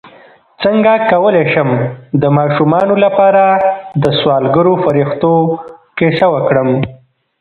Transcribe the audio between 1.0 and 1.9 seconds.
کولی شم